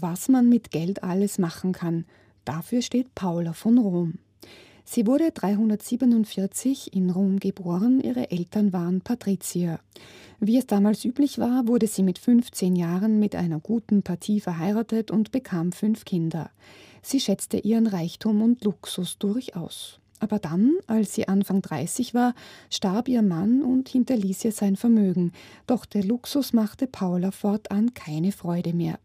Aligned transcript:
was 0.00 0.28
man 0.28 0.48
mit 0.48 0.70
Geld 0.70 1.02
alles 1.04 1.38
machen 1.38 1.72
kann. 1.72 2.06
Dafür 2.44 2.82
steht 2.82 3.14
Paula 3.14 3.52
von 3.52 3.78
Rom. 3.78 4.14
Sie 4.84 5.06
wurde 5.06 5.30
347 5.30 6.92
in 6.94 7.10
Rom 7.10 7.38
geboren, 7.38 8.00
ihre 8.00 8.30
Eltern 8.30 8.72
waren 8.72 9.00
Patrizier. 9.00 9.78
Wie 10.40 10.58
es 10.58 10.66
damals 10.66 11.04
üblich 11.04 11.38
war, 11.38 11.68
wurde 11.68 11.86
sie 11.86 12.02
mit 12.02 12.18
15 12.18 12.74
Jahren 12.74 13.20
mit 13.20 13.36
einer 13.36 13.60
guten 13.60 14.02
Partie 14.02 14.40
verheiratet 14.40 15.10
und 15.10 15.30
bekam 15.30 15.70
fünf 15.70 16.04
Kinder. 16.04 16.50
Sie 17.00 17.20
schätzte 17.20 17.58
ihren 17.58 17.86
Reichtum 17.86 18.42
und 18.42 18.64
Luxus 18.64 19.18
durchaus. 19.18 20.00
Aber 20.18 20.38
dann, 20.38 20.76
als 20.86 21.14
sie 21.14 21.26
Anfang 21.26 21.62
30 21.62 22.14
war, 22.14 22.34
starb 22.70 23.08
ihr 23.08 23.22
Mann 23.22 23.62
und 23.62 23.88
hinterließ 23.88 24.44
ihr 24.44 24.52
sein 24.52 24.76
Vermögen. 24.76 25.32
Doch 25.66 25.84
der 25.84 26.04
Luxus 26.04 26.52
machte 26.52 26.86
Paula 26.86 27.32
fortan 27.32 27.94
keine 27.94 28.30
Freude 28.30 28.72
mehr. 28.72 28.98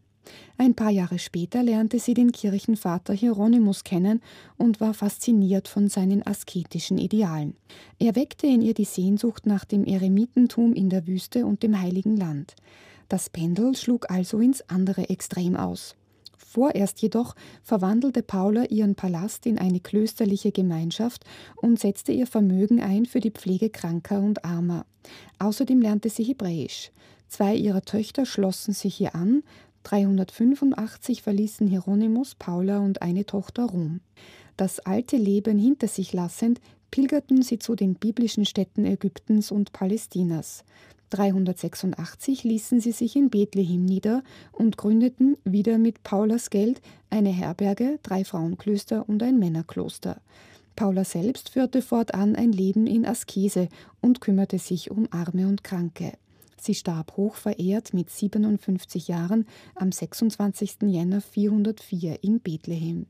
Ein 0.56 0.74
paar 0.74 0.90
Jahre 0.90 1.18
später 1.18 1.62
lernte 1.62 1.98
sie 1.98 2.14
den 2.14 2.32
Kirchenvater 2.32 3.14
Hieronymus 3.14 3.84
kennen 3.84 4.20
und 4.56 4.80
war 4.80 4.94
fasziniert 4.94 5.68
von 5.68 5.88
seinen 5.88 6.26
asketischen 6.26 6.98
Idealen. 6.98 7.54
Er 7.98 8.16
weckte 8.16 8.46
in 8.46 8.62
ihr 8.62 8.74
die 8.74 8.84
Sehnsucht 8.84 9.46
nach 9.46 9.64
dem 9.64 9.84
Eremitentum 9.84 10.74
in 10.74 10.90
der 10.90 11.06
Wüste 11.06 11.46
und 11.46 11.62
dem 11.62 11.80
Heiligen 11.80 12.16
Land. 12.16 12.56
Das 13.08 13.30
Pendel 13.30 13.74
schlug 13.74 14.10
also 14.10 14.38
ins 14.40 14.62
andere 14.68 15.08
Extrem 15.08 15.56
aus. 15.56 15.94
Vorerst 16.36 17.02
jedoch 17.02 17.34
verwandelte 17.62 18.22
Paula 18.22 18.64
ihren 18.64 18.94
Palast 18.94 19.44
in 19.44 19.58
eine 19.58 19.80
klösterliche 19.80 20.50
Gemeinschaft 20.50 21.24
und 21.56 21.78
setzte 21.78 22.12
ihr 22.12 22.26
Vermögen 22.26 22.80
ein 22.80 23.04
für 23.04 23.20
die 23.20 23.30
Pflege 23.30 23.68
Kranker 23.68 24.20
und 24.20 24.44
Armer. 24.44 24.86
Außerdem 25.38 25.82
lernte 25.82 26.08
sie 26.08 26.24
Hebräisch. 26.24 26.90
Zwei 27.28 27.54
ihrer 27.54 27.82
Töchter 27.82 28.24
schlossen 28.24 28.72
sich 28.72 28.94
hier 28.94 29.14
an, 29.14 29.42
385 29.88 31.22
verließen 31.22 31.66
Hieronymus, 31.66 32.34
Paula 32.34 32.80
und 32.80 33.00
eine 33.00 33.24
Tochter 33.24 33.64
Rom. 33.64 34.00
Das 34.58 34.80
alte 34.80 35.16
Leben 35.16 35.58
hinter 35.58 35.88
sich 35.88 36.12
lassend, 36.12 36.60
pilgerten 36.90 37.40
sie 37.40 37.58
zu 37.58 37.74
den 37.74 37.94
biblischen 37.94 38.44
Städten 38.44 38.84
Ägyptens 38.84 39.50
und 39.50 39.72
Palästinas. 39.72 40.64
386 41.08 42.44
ließen 42.44 42.82
sie 42.82 42.92
sich 42.92 43.16
in 43.16 43.30
Bethlehem 43.30 43.86
nieder 43.86 44.22
und 44.52 44.76
gründeten 44.76 45.38
wieder 45.44 45.78
mit 45.78 46.02
Paulas 46.02 46.50
Geld 46.50 46.82
eine 47.08 47.30
Herberge, 47.30 47.98
drei 48.02 48.24
Frauenklöster 48.24 49.08
und 49.08 49.22
ein 49.22 49.38
Männerkloster. 49.38 50.20
Paula 50.76 51.04
selbst 51.04 51.48
führte 51.48 51.80
fortan 51.80 52.36
ein 52.36 52.52
Leben 52.52 52.86
in 52.86 53.06
Askese 53.06 53.70
und 54.02 54.20
kümmerte 54.20 54.58
sich 54.58 54.90
um 54.90 55.08
Arme 55.10 55.48
und 55.48 55.64
Kranke. 55.64 56.12
Sie 56.60 56.74
starb 56.74 57.16
hoch 57.16 57.36
verehrt 57.36 57.94
mit 57.94 58.10
57 58.10 59.08
Jahren 59.08 59.46
am 59.74 59.92
26. 59.92 60.82
Jänner 60.82 61.20
404 61.20 62.22
in 62.22 62.40
Bethlehem. 62.40 63.06